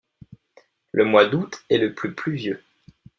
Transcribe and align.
Le 0.93 1.05
mois 1.05 1.27
d'août 1.27 1.63
est 1.69 1.77
le 1.77 1.93
plus 1.93 2.15
pluvieux. 2.15 2.63